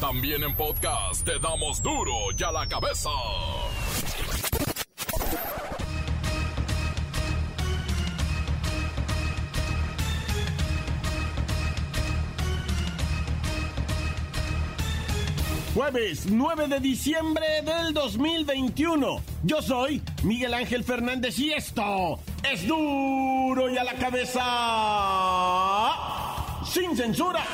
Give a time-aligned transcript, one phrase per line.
[0.00, 3.10] También en podcast te damos duro y a la cabeza.
[15.74, 19.20] Jueves 9 de diciembre del 2021.
[19.42, 24.44] Yo soy Miguel Ángel Fernández y esto es duro y a la cabeza.
[26.64, 27.44] Sin censura.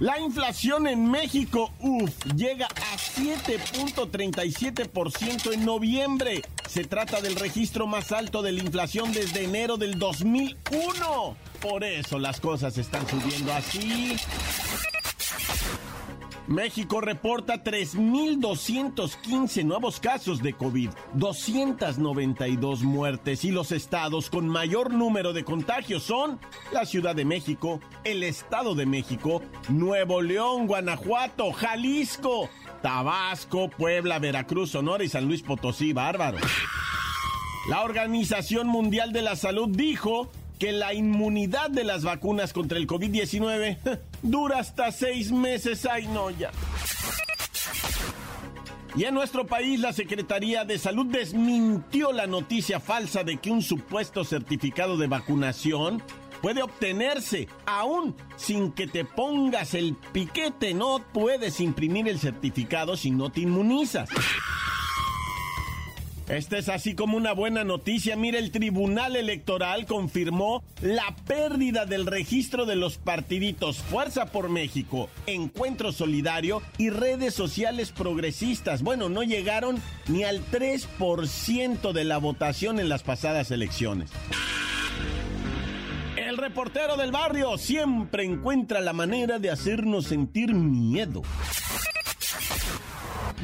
[0.00, 6.42] La inflación en México, uff, llega a 7.37% en noviembre.
[6.68, 11.36] Se trata del registro más alto de la inflación desde enero del 2001.
[11.60, 14.14] Por eso las cosas están subiendo así.
[16.48, 25.34] México reporta 3.215 nuevos casos de COVID, 292 muertes y los estados con mayor número
[25.34, 26.40] de contagios son
[26.72, 32.48] la Ciudad de México, el Estado de México, Nuevo León, Guanajuato, Jalisco,
[32.80, 36.38] Tabasco, Puebla, Veracruz, Sonora y San Luis Potosí, bárbaro.
[37.68, 42.86] La Organización Mundial de la Salud dijo que la inmunidad de las vacunas contra el
[42.86, 45.86] COVID-19 dura hasta seis meses.
[45.86, 46.50] Ay, no, ya.
[48.96, 53.62] Y en nuestro país, la Secretaría de Salud desmintió la noticia falsa de que un
[53.62, 56.02] supuesto certificado de vacunación
[56.42, 60.74] puede obtenerse aún sin que te pongas el piquete.
[60.74, 64.08] No puedes imprimir el certificado si no te inmunizas.
[66.28, 68.14] Esta es así como una buena noticia.
[68.14, 75.08] Mire, el Tribunal Electoral confirmó la pérdida del registro de los partiditos Fuerza por México,
[75.26, 78.82] Encuentro Solidario y redes sociales progresistas.
[78.82, 84.10] Bueno, no llegaron ni al 3% de la votación en las pasadas elecciones.
[86.14, 91.22] El reportero del barrio siempre encuentra la manera de hacernos sentir miedo.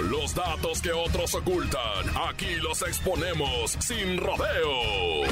[0.09, 5.30] Los datos que otros ocultan, aquí los exponemos sin rodeos.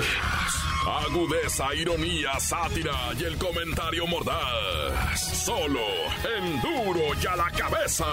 [1.05, 5.19] Agudeza, ironía, sátira y el comentario mordaz.
[5.45, 5.81] Solo
[6.37, 8.05] en duro y a la cabeza.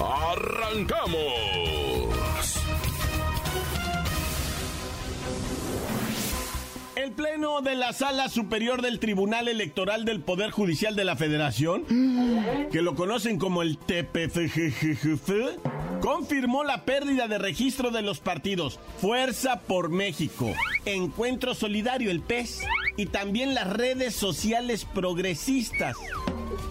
[0.00, 1.14] ¡Arrancamos!
[6.96, 11.84] El Pleno de la Sala Superior del Tribunal Electoral del Poder Judicial de la Federación,
[12.72, 15.30] que lo conocen como el TPFGFF,
[16.00, 20.52] confirmó la pérdida de registro de los partidos Fuerza por México,
[20.86, 22.62] Encuentro Solidario, el PES,
[22.96, 25.96] y también las redes sociales progresistas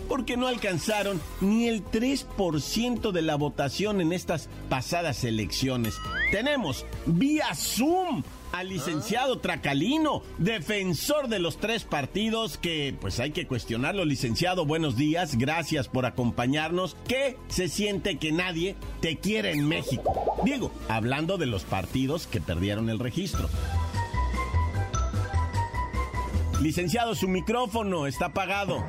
[0.07, 5.95] porque no alcanzaron ni el 3% de la votación en estas pasadas elecciones.
[6.31, 8.23] Tenemos vía Zoom
[8.53, 14.95] al licenciado Tracalino, defensor de los tres partidos, que pues hay que cuestionarlo, licenciado, buenos
[14.95, 16.95] días, gracias por acompañarnos.
[17.07, 20.37] ¿Qué se siente que nadie te quiere en México?
[20.43, 23.49] Diego, hablando de los partidos que perdieron el registro.
[26.61, 28.85] Licenciado, su micrófono está apagado.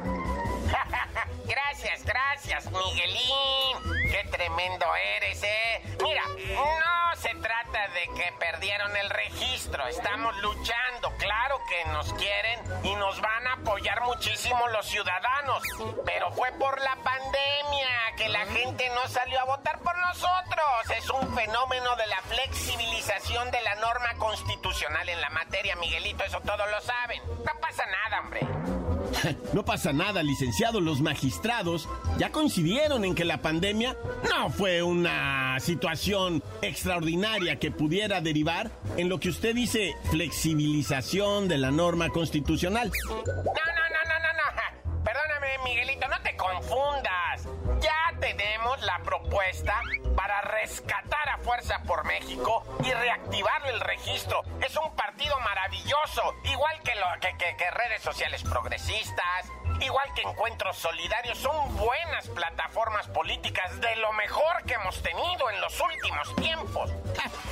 [2.15, 4.09] Gracias, Miguelín.
[4.09, 5.83] Qué tremendo eres, ¿eh?
[6.01, 6.23] Mira,
[6.55, 9.85] no se trata de que perdieron el registro.
[9.89, 11.13] Estamos luchando.
[11.19, 15.61] Claro que nos quieren y nos van a apoyar muchísimo los ciudadanos.
[16.07, 20.91] Pero fue por la pandemia que la gente no salió a votar por nosotros.
[20.97, 26.23] Es un fenómeno de la flexibilización de la norma constitucional en la materia, Miguelito.
[26.23, 27.21] Eso todos lo saben.
[27.27, 28.84] No pasa nada, hombre.
[29.53, 30.81] No pasa nada, licenciado.
[30.81, 33.97] Los magistrados ya coincidieron en que la pandemia
[34.31, 41.59] no fue una situación extraordinaria que pudiera derivar en lo que usted dice flexibilización de
[41.59, 42.91] la norma constitucional.
[43.09, 44.33] No, no, no, no, no,
[44.93, 45.05] no.
[45.05, 47.34] Perdóname, Miguelito, no te confundas.
[48.25, 49.83] Tenemos la propuesta
[50.17, 54.41] para rescatar a Fuerza por México y reactivar el registro.
[54.67, 61.39] Es un partido maravilloso, igual que, lo, que redes sociales progresistas, igual que Encuentros Solidarios,
[61.39, 66.91] son buenas plataformas políticas de lo mejor que hemos tenido en los últimos tiempos.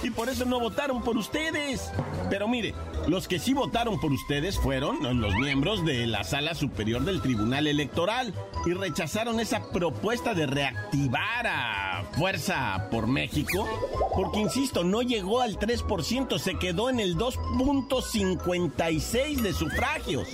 [0.02, 1.90] y por eso no votaron por ustedes.
[2.30, 2.74] Pero mire,
[3.06, 7.66] los que sí votaron por ustedes fueron los miembros de la Sala Superior del Tribunal
[7.66, 8.32] Electoral
[8.64, 13.68] y rechazaron esa propuesta de reactivar a Fuerza por México,
[14.14, 20.28] porque insisto, no llegó al 3%, se quedó en el 2.56 de sufragios.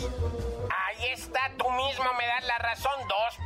[0.98, 2.92] Ahí está, tú mismo me das la razón,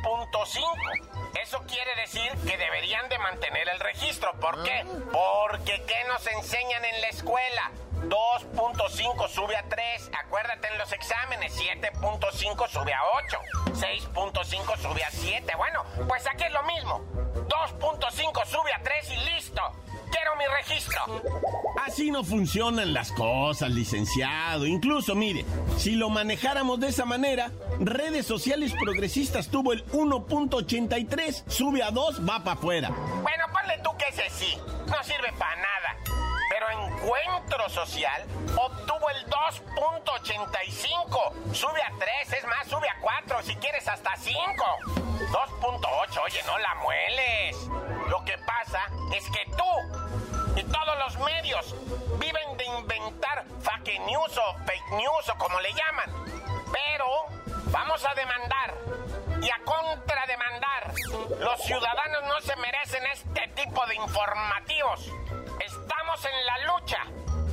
[0.03, 1.39] 2.5.
[1.39, 4.33] Eso quiere decir que deberían de mantener el registro.
[4.39, 4.83] ¿Por qué?
[5.11, 7.71] Porque ¿qué nos enseñan en la escuela?
[8.05, 15.11] 2.5 sube a 3, acuérdate en los exámenes, 7.5 sube a 8, 6.5 sube a
[15.11, 15.55] 7.
[15.55, 17.01] Bueno, pues aquí es lo mismo.
[17.47, 19.61] 2.5 sube a 3 y listo.
[20.13, 21.23] Quiero mi registro.
[21.85, 24.65] Así no funcionan las cosas, licenciado.
[24.65, 25.43] Incluso, mire,
[25.77, 32.21] si lo manejáramos de esa manera, redes sociales progresistas tuvo el 1.83, sube a 2,
[32.27, 32.89] va para afuera.
[32.89, 34.57] Bueno, ponle tú que ese sí,
[34.87, 36.22] no sirve para nada.
[36.65, 38.25] Pero Encuentro Social
[38.55, 44.39] obtuvo el 2.85, sube a 3, es más, sube a 4, si quieres hasta 5.
[45.31, 47.57] 2.8, oye, no la mueles.
[48.07, 49.65] Lo que pasa es que tú
[50.55, 51.75] y todos los medios
[52.17, 56.09] viven de inventar fake news o fake news o como le llaman.
[56.71, 57.25] Pero
[57.71, 58.73] vamos a demandar
[59.41, 60.93] y a contrademandar.
[61.39, 65.11] Los ciudadanos no se merecen este tipo de informativos.
[66.13, 66.97] Estamos en la lucha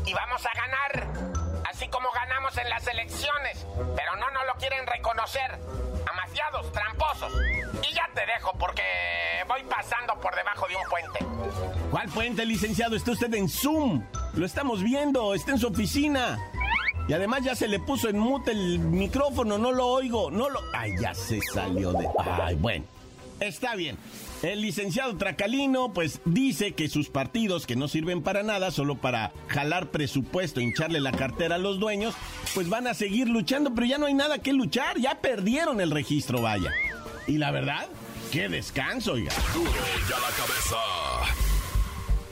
[0.04, 3.66] y vamos a ganar, así como ganamos en las elecciones,
[3.96, 5.58] pero no nos lo quieren reconocer.
[6.06, 7.32] Amaciados, tramposos.
[7.88, 8.82] Y ya te dejo porque
[9.48, 11.26] voy pasando por debajo de un puente.
[11.90, 12.96] ¿Cuál puente, licenciado?
[12.96, 14.04] Está usted en Zoom.
[14.34, 16.38] Lo estamos viendo, está en su oficina.
[17.08, 20.60] Y además ya se le puso en mute el micrófono, no lo oigo, no lo...
[20.74, 22.06] Ay, ya se salió de...
[22.42, 22.84] Ay, bueno,
[23.40, 23.96] está bien.
[24.42, 29.32] El licenciado Tracalino, pues dice que sus partidos, que no sirven para nada, solo para
[29.48, 32.14] jalar presupuesto, hincharle la cartera a los dueños,
[32.54, 35.90] pues van a seguir luchando, pero ya no hay nada que luchar, ya perdieron el
[35.90, 36.70] registro, vaya.
[37.26, 37.86] Y la verdad,
[38.32, 39.32] qué descanso, oiga.
[39.52, 39.70] Duro
[40.08, 40.76] ya la cabeza.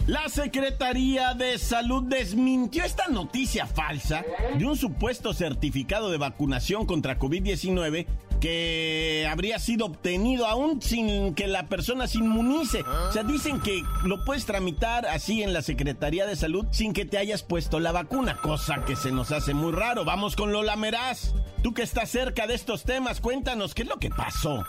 [0.06, 4.25] La Secretaría de Salud desmintió esta noticia falsa
[4.56, 8.06] de un supuesto certificado de vacunación contra COVID-19
[8.40, 12.82] que habría sido obtenido aún sin que la persona se inmunice.
[12.82, 17.05] O sea, dicen que lo puedes tramitar así en la Secretaría de Salud sin que
[17.05, 20.05] te hayas puesto la vacuna, cosa que se nos hace muy raro.
[20.05, 21.35] Vamos con Lola Meraz.
[21.62, 24.64] Tú que estás cerca de estos temas, cuéntanos qué es lo que pasó.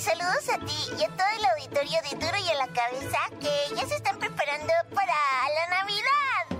[0.00, 3.74] saludos a ti y a todo el auditorio de Duro y a la Cabeza que
[3.76, 6.59] ya se están preparando para la Navidad.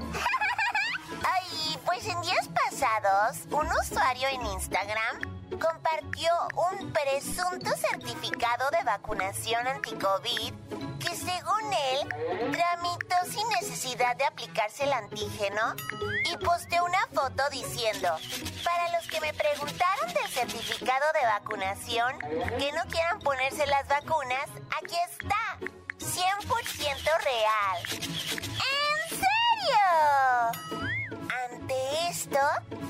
[1.25, 6.31] Ay, pues en días pasados, un usuario en Instagram compartió
[6.71, 10.53] un presunto certificado de vacunación anti-COVID
[11.01, 12.09] que según él
[12.53, 15.75] tramitó sin necesidad de aplicarse el antígeno
[16.25, 18.09] y posteó una foto diciendo,
[18.65, 22.19] para los que me preguntaron del certificado de vacunación,
[22.59, 24.47] que no quieran ponerse las vacunas,
[24.83, 25.59] aquí está,
[25.99, 27.79] 100% real.
[28.43, 30.90] ¿En serio?
[32.09, 32.39] Esto,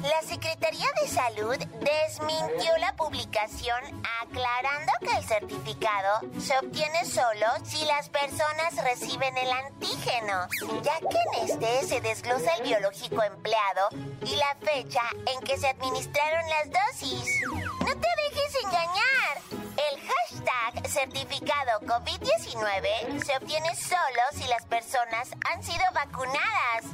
[0.03, 7.85] la Secretaría de Salud desmintió la publicación aclarando que el certificado se obtiene solo si
[7.87, 10.47] las personas reciben el antígeno,
[10.83, 13.89] ya que en este se desglosa el biológico empleado
[14.25, 15.03] y la fecha
[15.35, 17.41] en que se administraron las dosis.
[17.81, 19.41] No te dejes engañar.
[19.51, 26.85] El hashtag certificado COVID-19 se obtiene solo si las personas han sido vacunadas.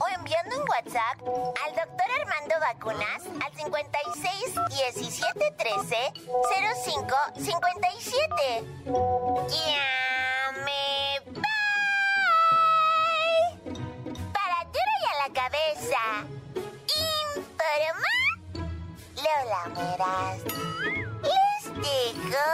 [0.00, 1.20] o enviando un WhatsApp
[1.64, 6.12] al doctor Armando Vacunas al 56 17 13
[6.84, 8.64] 05 57.
[9.48, 11.20] ¡Llame!
[11.26, 11.52] ¡Bye!
[14.32, 16.02] Para duro y a la cabeza.
[17.36, 18.12] Informa
[19.16, 20.38] Lola Meras.
[21.22, 22.46] Les digo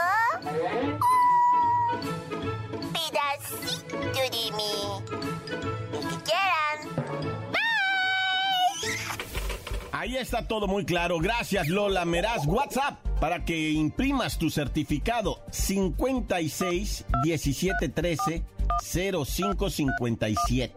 [9.91, 11.19] Ahí está todo muy claro.
[11.19, 12.45] Gracias, Lola Meraz.
[12.45, 18.43] WhatsApp para que imprimas tu certificado 56 17 13
[18.81, 20.75] 05 57.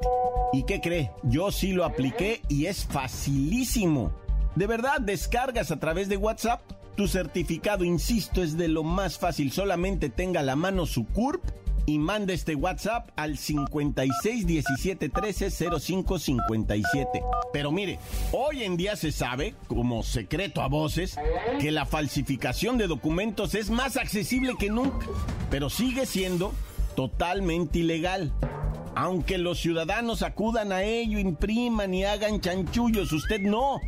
[0.52, 1.12] ¿Y qué cree?
[1.22, 4.12] Yo sí lo apliqué y es facilísimo.
[4.56, 6.60] De verdad, descargas a través de WhatsApp.
[6.96, 9.52] Tu certificado, insisto, es de lo más fácil.
[9.52, 11.42] Solamente tenga la mano su CURP
[11.86, 17.22] y manda este WhatsApp al 56 17 13 05 57.
[17.52, 17.98] Pero mire,
[18.32, 21.16] hoy en día se sabe, como secreto a voces,
[21.60, 25.06] que la falsificación de documentos es más accesible que nunca,
[25.50, 26.52] pero sigue siendo
[26.94, 28.32] totalmente ilegal.
[28.94, 33.80] Aunque los ciudadanos acudan a ello, impriman y hagan chanchullos, usted no.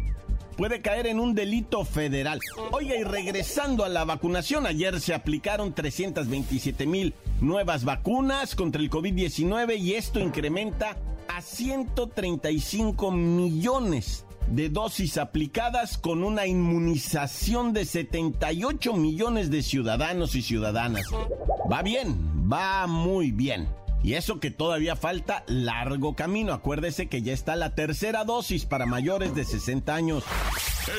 [0.57, 2.41] Puede caer en un delito federal.
[2.71, 8.91] Oiga, y regresando a la vacunación, ayer se aplicaron 327 mil nuevas vacunas contra el
[8.91, 10.97] COVID-19 y esto incrementa
[11.29, 20.43] a 135 millones de dosis aplicadas con una inmunización de 78 millones de ciudadanos y
[20.43, 21.07] ciudadanas.
[21.71, 23.69] Va bien, va muy bien.
[24.05, 26.53] Y eso que todavía falta largo camino.
[26.53, 30.25] Acuérdese que ya está la tercera dosis para mayores de 60 años.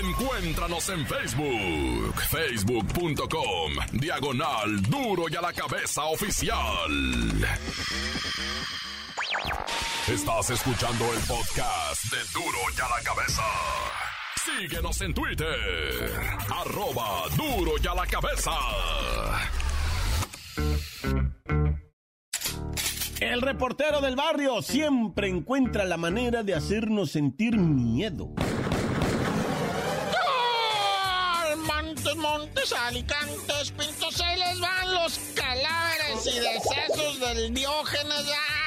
[0.04, 6.58] Encuéntranos en Facebook, facebook.com, diagonal duro y a la cabeza oficial.
[10.12, 13.44] Estás escuchando el podcast de duro y a la cabeza.
[14.44, 16.12] Síguenos en Twitter,
[16.50, 18.52] arroba duro y a la cabeza.
[23.20, 28.34] El reportero del barrio siempre encuentra la manera de hacernos sentir miedo.
[31.66, 38.26] Montes, montes, alicantes, pintos, se les van los cadáveres y decesos del Diógenes.
[38.34, 38.65] ¡Ah!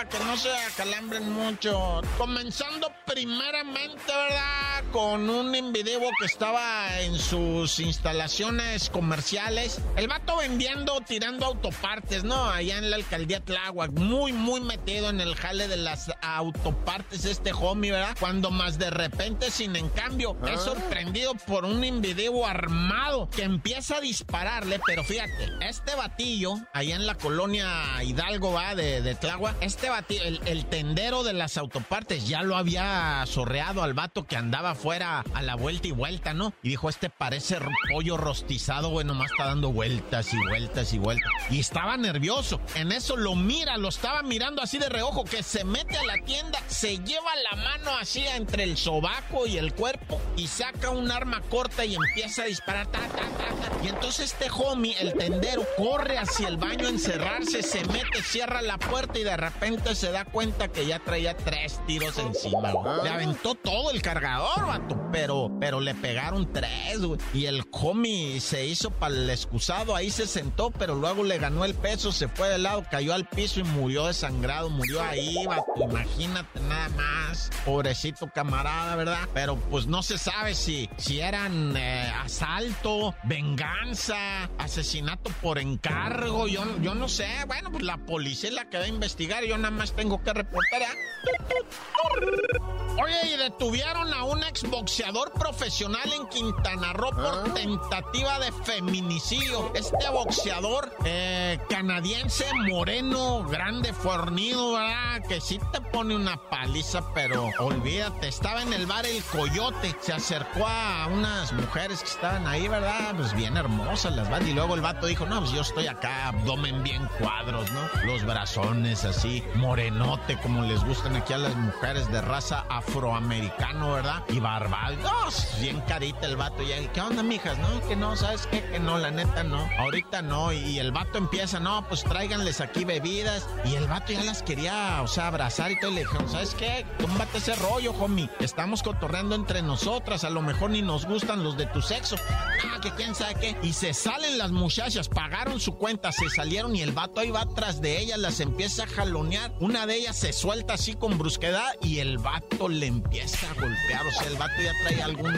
[0.00, 2.00] Para que no se acalambren mucho.
[2.16, 4.82] Comenzando primeramente, ¿verdad?
[4.92, 9.78] Con un individuo que estaba en sus instalaciones comerciales.
[9.96, 12.48] El vato vendiendo, tirando autopartes, ¿no?
[12.48, 13.90] Allá en la alcaldía Tláhuac.
[13.90, 18.16] Muy, muy metido en el jale de las autopartes este homie, ¿verdad?
[18.18, 23.96] Cuando más de repente, sin en cambio, es sorprendido por un individuo armado que empieza
[23.96, 24.80] a dispararle.
[24.86, 28.74] Pero fíjate, este batillo, allá en la colonia Hidalgo, ¿va?
[28.74, 33.82] De, de Tláhuac, este batillo, el, el tendero de las autopartes, ya lo había sorreado
[33.82, 36.52] al vato que andaba afuera a la vuelta y vuelta, ¿no?
[36.62, 37.58] Y dijo, este parece
[37.92, 41.30] pollo rostizado, güey, nomás está dando vueltas y vueltas y vueltas.
[41.50, 42.60] Y estaba nervioso.
[42.74, 46.16] En eso lo mira, lo estaba mirando así de reojo, que se mete a la
[46.24, 51.10] tienda, se lleva la mano así entre el sobaco y el cuerpo y saca un
[51.10, 52.86] arma corta y empieza a disparar.
[52.86, 53.84] ta, ta, ta.
[53.84, 58.60] Y entonces este homie, el tendero, corre hacia el baño a encerrarse, se mete, cierra
[58.60, 63.02] la puerta y de repente se da cuenta que ya traía tres tiros encima, güey.
[63.02, 67.20] Le aventó todo el cargador, vato, pero, pero le pegaron tres, güey.
[67.34, 71.64] Y el homie se hizo para el excusado, ahí se sentó, pero luego le ganó
[71.64, 75.64] el peso, se fue de lado, cayó al piso y murió desangrado, murió ahí, vato.
[75.76, 77.50] Imagínate nada más.
[77.64, 79.28] Pobrecito camarada, ¿verdad?
[79.34, 86.64] Pero pues no se sabe si, si eran eh, asalto, venganza, asesinato por encargo, yo,
[86.80, 87.28] yo no sé.
[87.46, 90.82] Bueno, pues la policía es la que va a investigar, yo más tengo que reportar.
[90.82, 92.59] ¿eh?
[93.02, 99.72] Oye, y detuvieron a un exboxeador profesional en Quintana Roo por tentativa de feminicidio.
[99.74, 105.22] Este boxeador eh, canadiense, moreno, grande, fornido, ¿verdad?
[105.26, 110.12] Que sí te pone una paliza, pero olvídate, estaba en el bar El Coyote, se
[110.12, 113.14] acercó a unas mujeres que estaban ahí, ¿verdad?
[113.16, 114.46] Pues bien hermosas las van.
[114.46, 117.80] Y luego el vato dijo, no, pues yo estoy acá, abdomen bien cuadros, ¿no?
[118.04, 124.24] Los brazones así, morenote, como les gustan aquí a las mujeres de raza afroamericano, ¿verdad?
[124.28, 126.62] Y barbados, bien carita el vato.
[126.62, 127.56] Y ¿qué onda, mijas?
[127.58, 128.62] No, que no, ¿sabes qué?
[128.64, 129.68] Que no, la neta no.
[129.78, 130.52] Ahorita no.
[130.52, 133.48] Y el vato empieza, no, pues tráiganles aquí bebidas.
[133.64, 135.92] Y el vato ya las quería, o sea, abrazar y todo.
[135.92, 136.84] Y le dijeron, ¿sabes qué?
[136.98, 138.28] Tómate ese rollo, homie.
[138.40, 140.24] Estamos cotorreando entre nosotras.
[140.24, 142.16] A lo mejor ni nos gustan los de tu sexo.
[142.28, 143.56] Ah, que quién sabe qué.
[143.62, 147.42] Y se salen las muchachas, pagaron su cuenta, se salieron y el vato ahí va
[147.42, 149.52] atrás de ellas, las empieza a jalonear.
[149.60, 154.06] Una de ellas se suelta así con brusquedad y el vato le empieza a golpear.
[154.06, 155.34] O sea, el vato ya trae algún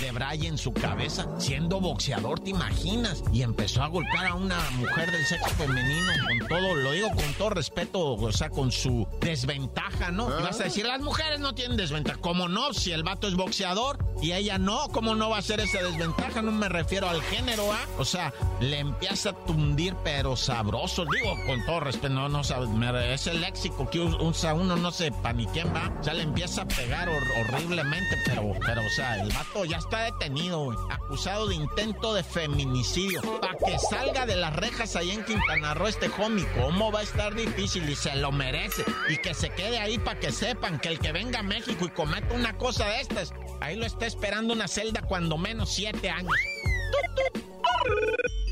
[0.00, 1.26] de braille en su cabeza.
[1.38, 3.22] Siendo boxeador, ¿te imaginas?
[3.32, 7.32] Y empezó a golpear a una mujer del sexo femenino con todo, lo digo con
[7.34, 10.28] todo respeto, o sea, con su desventaja, ¿no?
[10.38, 12.18] Y vas a decir, las mujeres no tienen desventaja.
[12.20, 12.72] ¿Cómo no?
[12.72, 16.42] Si el vato es boxeador y ella no, ¿cómo no va a ser esa desventaja?
[16.42, 17.86] No me refiero al género, ¿ah?
[17.98, 21.04] O sea, le empieza a tundir, pero sabroso.
[21.04, 24.90] Digo, con todo respeto, no, no sabe, me- es el léxico que usa uno, no
[24.90, 25.90] sé pa' ni quién va.
[26.00, 27.22] O sea, le empieza a pegar hor-
[27.54, 30.78] horriblemente, pero, pero, o sea, el vato ya está detenido, güey.
[30.90, 33.20] Acusado de intento de feminicidio.
[33.40, 36.46] Para que salga de las rejas ahí en Quintana Roo este homie.
[36.60, 37.88] ¿Cómo va a estar difícil?
[37.88, 38.84] Y se lo merece.
[39.08, 41.90] Y que se quede ahí para que sepan que el que venga a México y
[41.90, 46.32] cometa una cosa de estas, ahí lo está esperando una celda cuando menos siete años.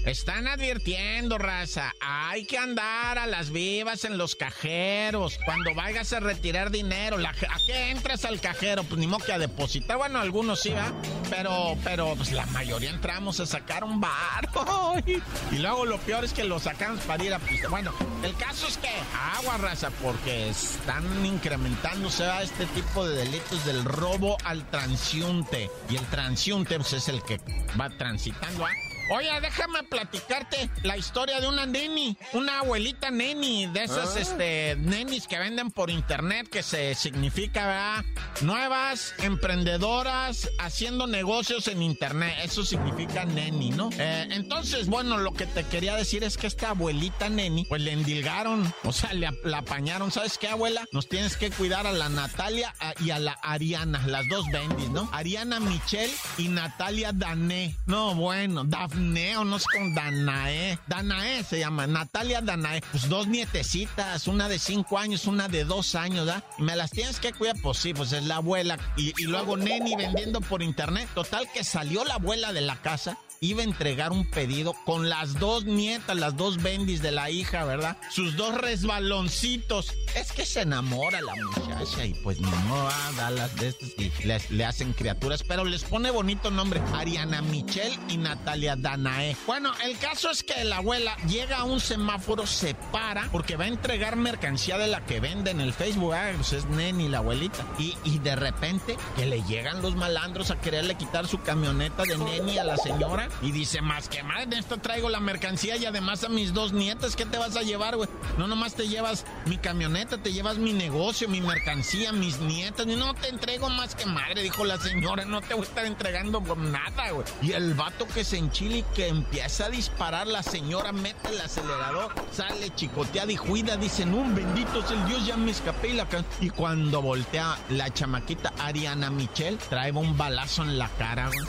[0.05, 1.95] Están advirtiendo, raza.
[2.01, 5.39] Hay que andar a las vivas en los cajeros.
[5.45, 8.85] Cuando vayas a retirar dinero, ¿a qué entras al cajero?
[8.85, 9.99] Pues ni modo que a depositar.
[9.99, 10.93] Bueno, algunos sí, ¿va?
[11.29, 14.49] Pero, pero, pues la mayoría entramos a sacar un bar.
[15.53, 17.69] y luego lo peor es que lo sacamos para ir a pista.
[17.69, 18.91] Bueno, el caso es que
[19.37, 25.71] agua, raza, porque están incrementándose este tipo de delitos del robo al transiunte.
[25.91, 27.39] Y el transiunte, pues es el que
[27.79, 28.88] va transitando, ¿ah?
[29.11, 34.21] Oye, déjame platicarte la historia de una neni, una abuelita neni, de esas ah.
[34.21, 38.05] este, nenis que venden por internet, que se significa, ¿verdad?
[38.43, 42.35] Nuevas emprendedoras haciendo negocios en internet.
[42.45, 43.89] Eso significa neni, ¿no?
[43.99, 47.93] Eh, entonces, bueno, lo que te quería decir es que esta abuelita neni, pues le
[47.93, 50.11] endilgaron, o sea, le, la apañaron.
[50.11, 50.85] ¿Sabes qué, abuela?
[50.93, 55.09] Nos tienes que cuidar a la Natalia y a la Ariana, las dos bendis, ¿no?
[55.13, 57.75] Ariana Michelle y Natalia Dané.
[57.87, 60.79] No, bueno, Dafne Neo, no sé con Danae.
[60.87, 62.83] Danae se llama, Natalia Danae.
[62.91, 66.45] Pues dos nietecitas, una de cinco años, una de dos años, ¿da?
[66.59, 68.79] Me las tienes que cuidar, pues sí, pues es la abuela.
[68.97, 71.09] Y, y luego Neni vendiendo por internet.
[71.15, 75.39] Total que salió la abuela de la casa iba a entregar un pedido con las
[75.39, 77.97] dos nietas, las dos bendis de la hija, ¿verdad?
[78.11, 79.93] Sus dos resbaloncitos.
[80.15, 84.11] Es que se enamora la muchacha y pues no va a las de estas y
[84.55, 86.81] le hacen criaturas, pero les pone bonito nombre.
[86.95, 89.37] Ariana Michelle y Natalia Danae.
[89.47, 93.65] Bueno, el caso es que la abuela llega a un semáforo, se para, porque va
[93.65, 96.15] a entregar mercancía de la que vende en el Facebook.
[96.15, 97.65] Ah, pues es Neni, la abuelita.
[97.79, 102.17] Y, y de repente que le llegan los malandros a quererle quitar su camioneta de
[102.19, 105.87] Neni a la señora y dice, más que más de esto traigo la mercancía y
[105.87, 108.09] además a mis dos nietas, ¿qué te vas a llevar, güey?
[108.37, 112.87] No nomás te llevas mi camioneta, te llevas mi negocio, mi mercancía, mis nietas.
[112.87, 116.41] No te entrego más que madre, dijo la señora, no te voy a estar entregando
[116.57, 117.27] nada, güey.
[117.43, 121.41] Y el vato que se enchila y que empieza a disparar, la señora mete el
[121.41, 125.93] acelerador, sale chicoteada y juida, dice, no, bendito es el Dios, ya me escapé y
[125.95, 126.07] la...
[126.41, 131.47] Y cuando voltea la chamaquita Ariana Michelle, trae un balazo en la cara, güey.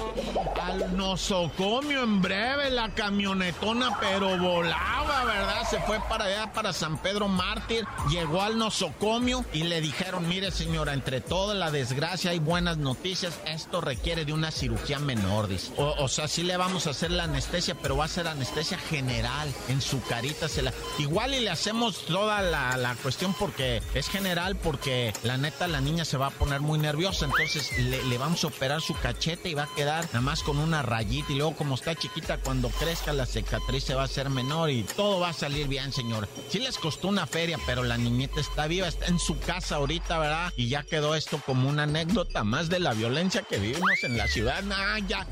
[0.62, 5.70] Al nosocó en breve, la camionetona, pero volaba, ¿verdad?
[5.70, 10.50] Se fue para allá, para San Pedro Mártir, llegó al nosocomio y le dijeron, mire
[10.50, 15.72] señora, entre toda la desgracia y buenas noticias, esto requiere de una cirugía menor, dice.
[15.78, 19.54] O, sea, sí le vamos a hacer la anestesia, pero va a ser anestesia general,
[19.68, 20.74] en su carita se la...
[20.98, 25.82] Igual y le hacemos toda la, la cuestión porque es general, porque la neta la
[25.82, 29.50] niña se va a poner muy nerviosa, entonces le, le vamos a operar su cachete
[29.50, 32.70] y va a quedar nada más con una rayita y luego como está chiquita, cuando
[32.70, 36.30] crezca la cicatriz se va a hacer menor y todo va a salir bien, señor.
[36.48, 40.18] Sí les costó una feria, pero la niñeta está viva, está en su casa ahorita,
[40.20, 40.54] ¿verdad?
[40.56, 44.28] Y ya quedó esto como una anécdota más de la violencia que vivimos en la
[44.30, 44.64] ciudad.
[44.72, 45.28] Ah, ya.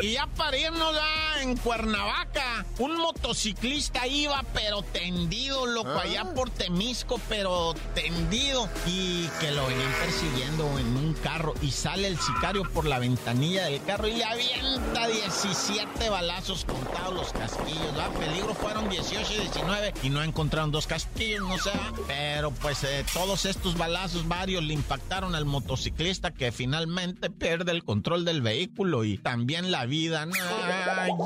[0.00, 0.94] Y ya para irnos
[1.40, 6.02] en Cuernavaca, un motociclista iba pero tendido, loco, ah.
[6.02, 8.68] allá por Temisco, pero tendido.
[8.86, 13.66] Y que lo venían persiguiendo en un carro y sale el sicario por la ventanilla
[13.66, 17.92] del carro y le avienta 17 balazos contados los casquillos.
[17.92, 18.10] ¿verdad?
[18.18, 21.72] Peligro fueron 18 y 19 y no encontraron dos casquillos, no sé.
[22.06, 27.84] Pero pues eh, todos estos balazos, varios, le impactaron al motociclista que finalmente pierde el
[27.84, 30.26] control del vehículo y también la vida.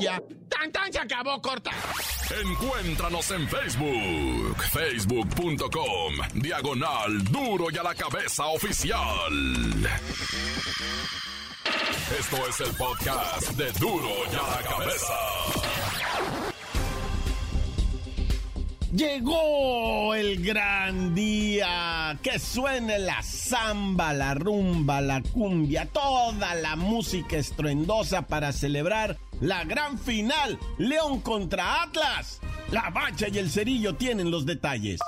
[0.01, 0.23] Ya.
[0.49, 0.93] ¡Tan, tan!
[0.93, 1.71] Se acabó, corta.
[2.43, 4.57] Encuéntranos en Facebook.
[4.73, 6.15] Facebook.com.
[6.35, 9.33] Diagonal Duro y a la cabeza oficial.
[12.19, 15.92] Esto es el podcast de Duro y a la cabeza.
[18.93, 27.39] Llegó el gran día, que suene la samba, la rumba, la cumbia, toda la música
[27.39, 32.41] estruendosa para celebrar la gran final, León contra Atlas.
[32.71, 35.01] La bacha y el cerillo tienen los detalles.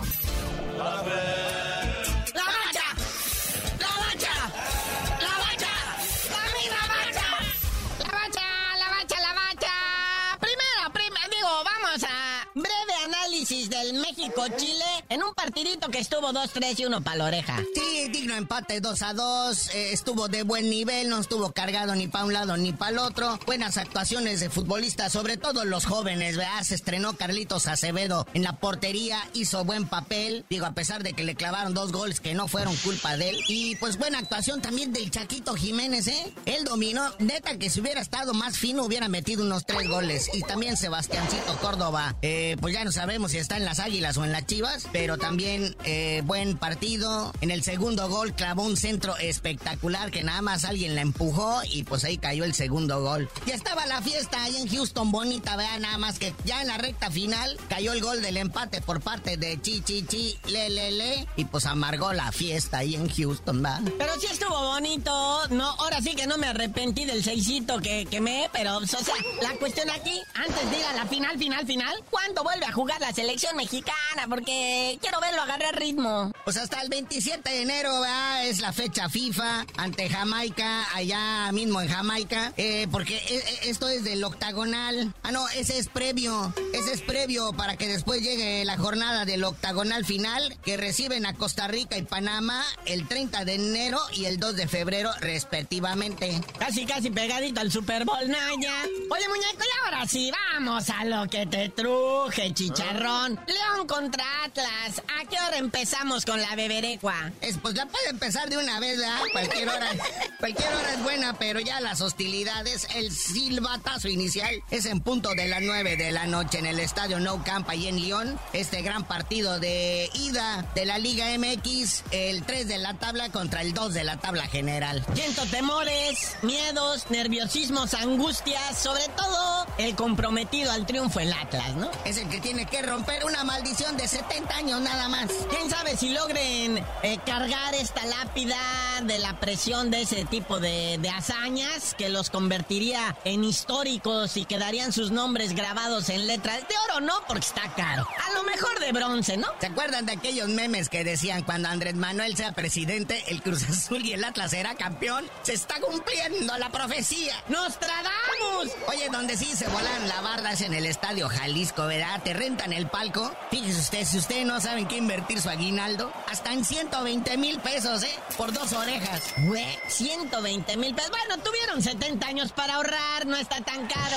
[13.92, 17.62] México-Chile En un partidito que estuvo 2-3 y uno para la oreja.
[17.74, 19.74] Sí, digno empate 2 a 2.
[19.74, 22.98] eh, estuvo de buen nivel, no estuvo cargado ni para un lado ni para el
[22.98, 23.38] otro.
[23.46, 26.62] Buenas actuaciones de futbolistas, sobre todo los jóvenes, ¿verdad?
[26.62, 30.44] Se estrenó Carlitos Acevedo en la portería, hizo buen papel.
[30.48, 33.40] Digo, a pesar de que le clavaron dos goles que no fueron culpa de él.
[33.48, 36.32] Y pues buena actuación también del Chaquito Jiménez, ¿eh?
[36.46, 37.12] Él dominó.
[37.18, 40.30] Neta que si hubiera estado más fino hubiera metido unos tres goles.
[40.32, 44.24] Y también Sebastiancito Córdoba, eh, pues ya no sabemos si está en las Águilas o
[44.24, 47.32] en las Chivas, pero también eh, buen partido.
[47.40, 51.82] En el segundo gol clavó un centro espectacular que nada más alguien la empujó y
[51.82, 53.28] pues ahí cayó el segundo gol.
[53.46, 56.78] Ya estaba la fiesta ahí en Houston bonita, vean nada más que ya en la
[56.78, 61.44] recta final cayó el gol del empate por parte de Chi Chi Chi Le y
[61.46, 63.80] pues amargó la fiesta ahí en Houston, ¿va?
[63.98, 65.48] Pero sí estuvo bonito.
[65.48, 69.00] No, ahora sí que no me arrepentí del seisito que quemé, pero, o sea,
[69.42, 73.00] la cuestión aquí, antes de ir a la final, final, final, ¿cuándo vuelve a jugar
[73.00, 74.26] la selección mexicana?
[74.28, 76.30] Porque quiero verlo agarrar ritmo.
[76.44, 78.46] Pues hasta el 27 de enero ¿verdad?
[78.46, 83.88] es la fecha FIFA ante Jamaica, allá mismo en Jamaica, eh, porque e- e- esto
[83.88, 85.14] es del octagonal.
[85.22, 89.44] Ah, no, ese es previo, ese es previo para que después llegue la jornada del
[89.44, 94.38] octagonal final que reciben a Costa Rica y Panamá el 30 de enero y el
[94.38, 96.40] 2 de febrero respectivamente.
[96.58, 98.74] Casi, casi pegadito al Super Bowl, Naya.
[99.10, 103.38] Oye, muñeco, ahora sí, vamos a lo que te truje, chicharrón.
[103.46, 105.02] León contra Atlas.
[105.20, 107.32] ¿A qué hora empezamos con la beberecua?
[107.40, 109.20] Es, pues ya puede empezar de una vez, ¿verdad?
[109.32, 109.90] Cualquier hora,
[110.38, 115.48] cualquier hora es buena, pero ya las hostilidades, el silbatazo inicial es en punto de
[115.48, 118.38] las 9 de la noche en el estadio No Camp ahí en Lyon.
[118.52, 123.62] Este gran partido de ida de la Liga MX, el 3 de la tabla contra
[123.62, 125.04] el 2 de la tabla general.
[125.14, 131.90] Siento temores, miedos, nerviosismos, angustias, sobre todo el comprometido al triunfo el Atlas, ¿no?
[132.04, 135.30] Es el que tiene que romper una maldición de 70 años nada más.
[135.50, 138.56] ¿Quién sabe si logren eh, cargar esta lápida
[139.02, 144.44] de la presión de ese tipo de, de hazañas que los convertiría en históricos y
[144.44, 147.14] quedarían sus nombres grabados en letras de oro, no?
[147.26, 148.06] Porque está caro.
[148.28, 149.48] A lo mejor de bronce, ¿no?
[149.60, 154.04] ¿Se acuerdan de aquellos memes que decían cuando Andrés Manuel sea presidente, el Cruz Azul
[154.04, 155.24] y el Atlas será campeón?
[155.42, 157.34] Se está cumpliendo la profecía.
[157.48, 158.72] ¡Nostradamus!
[158.88, 160.14] Oye, donde sí se volan la
[160.60, 162.22] en el Estadio Jalisco, ¿verdad?
[162.22, 163.34] Te rentan el palco.
[163.50, 168.04] Fíjese usted, si ustedes no saben qué invertir su aguinaldo, hasta en 120 mil pesos,
[168.04, 168.14] ¿eh?
[168.36, 169.34] Por dos orejas.
[169.38, 171.10] Güey, 120 mil pesos.
[171.10, 174.16] Bueno, tuvieron 70 años para ahorrar, no está tan caro.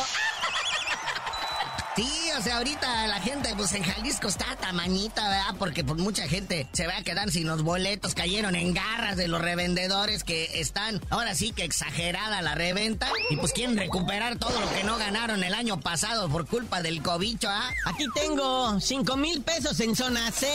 [1.98, 2.08] Sí,
[2.38, 5.56] o sea, ahorita la gente, pues en Jalisco está tamañita, ¿verdad?
[5.58, 9.28] Porque pues mucha gente se va a quedar sin los boletos, cayeron en garras de
[9.28, 14.60] los revendedores que están, ahora sí que exagerada la reventa, y pues quieren recuperar todo
[14.60, 17.68] lo que no ganaron el año pasado por culpa del cobicho, ¿ah?
[17.86, 20.48] Aquí tengo 5 mil pesos en zona C,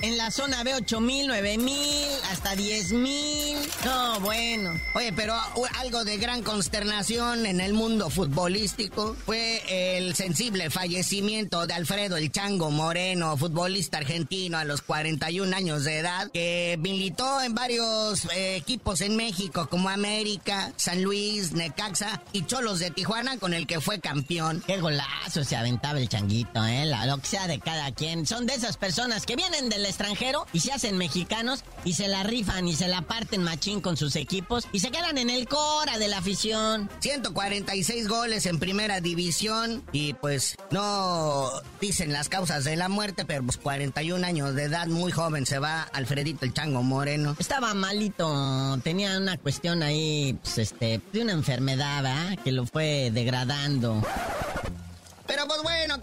[0.00, 3.58] en la zona B 8 mil, 9 mil, hasta 10 mil.
[3.84, 4.70] No, bueno.
[4.94, 11.66] Oye, pero uh, algo de gran consternación en el mundo futbolístico fue el sensible fallecimiento
[11.66, 17.40] de Alfredo El Chango Moreno, futbolista argentino a los 41 años de edad, que militó
[17.40, 23.38] en varios eh, equipos en México como América, San Luis, Necaxa y Cholos de Tijuana,
[23.38, 24.62] con el que fue campeón.
[24.66, 26.84] Qué golazo se aventaba el changuito, ¿eh?
[26.84, 28.26] La, lo que sea de cada quien.
[28.26, 32.24] Son de esas personas que vienen del extranjero y se hacen mexicanos y se la
[32.24, 35.96] rifan y se la parten machín con sus equipos y se quedan en el cora
[35.96, 36.90] de la afición.
[37.00, 43.44] 146 goles en primera división y pues no dicen las causas de la muerte, pero
[43.44, 47.36] pues 41 años de edad, muy joven, se va Alfredito el Chango Moreno.
[47.38, 52.38] Estaba malito, tenía una cuestión ahí, pues este, de una enfermedad, ¿verdad?
[52.42, 54.02] Que lo fue degradando.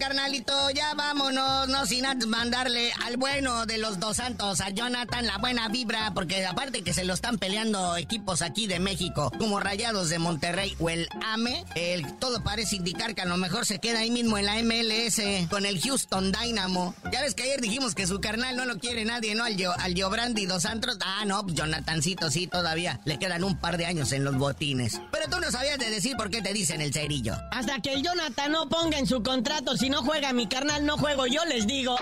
[0.06, 5.28] Carnalito, ya vámonos, no sin antes mandarle al bueno de los dos santos, a Jonathan,
[5.28, 9.60] la buena vibra, porque aparte que se lo están peleando equipos aquí de México, como
[9.60, 13.78] Rayados de Monterrey o el AME, el, todo parece indicar que a lo mejor se
[13.78, 16.96] queda ahí mismo en la MLS con el Houston Dynamo.
[17.14, 19.44] Ya ves que ayer dijimos que su carnal no lo quiere nadie, ¿no?
[19.44, 20.98] Al, Gio- al Giobrandi dos Santos.
[21.06, 25.00] Ah, no, pues Jonathancito sí, todavía le quedan un par de años en los botines.
[25.12, 27.36] Pero tú no sabías de decir por qué te dicen el cerillo.
[27.52, 30.98] Hasta que el Jonathan no ponga en su contrato, si no juega mi carnal, no
[30.98, 31.98] juego yo, les digo.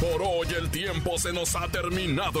[0.00, 2.40] Por hoy el tiempo se nos ha terminado.